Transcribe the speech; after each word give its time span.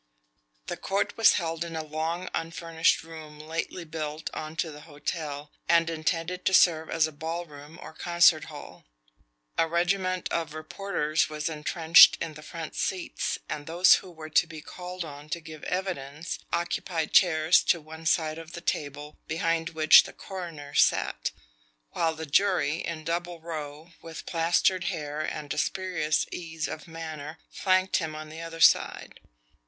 The 0.65 0.77
court 0.77 1.15
was 1.15 1.33
held 1.33 1.63
in 1.63 1.75
a 1.75 1.83
long 1.83 2.27
unfurnished 2.33 3.03
room 3.03 3.37
lately 3.37 3.85
built 3.85 4.31
onto 4.33 4.71
the 4.71 4.81
hotel, 4.81 5.51
and 5.69 5.91
intended 5.91 6.43
to 6.45 6.55
serve 6.55 6.89
as 6.89 7.05
a 7.05 7.11
ball 7.11 7.45
room 7.45 7.77
or 7.79 7.93
concert 7.93 8.45
hall. 8.45 8.83
A 9.59 9.67
regiment 9.67 10.27
of 10.31 10.55
reporters 10.55 11.29
was 11.29 11.49
entrenched 11.49 12.17
in 12.19 12.33
the 12.33 12.41
front 12.41 12.73
seats, 12.75 13.37
and 13.47 13.67
those 13.67 13.93
who 14.01 14.09
were 14.09 14.31
to 14.31 14.47
be 14.47 14.59
called 14.59 15.05
on 15.05 15.29
to 15.29 15.39
give 15.39 15.63
evidence 15.65 16.39
occupied 16.51 17.13
chairs 17.13 17.61
to 17.65 17.79
one 17.79 18.07
side 18.07 18.39
of 18.39 18.53
the 18.53 18.59
table 18.61 19.19
behind 19.27 19.69
which 19.69 20.01
the 20.05 20.13
coroner 20.13 20.73
sat, 20.73 21.29
while 21.91 22.15
the 22.15 22.25
jury, 22.25 22.77
in 22.77 23.03
double 23.03 23.39
row, 23.39 23.91
with 24.01 24.25
plastered 24.25 24.85
hair 24.85 25.21
and 25.21 25.53
a 25.53 25.59
spurious 25.59 26.25
ease 26.31 26.67
of 26.67 26.87
manner, 26.87 27.37
flanked 27.51 27.97
him 27.97 28.15
on 28.15 28.29
the 28.29 28.41
other 28.41 28.59
side. 28.59 29.19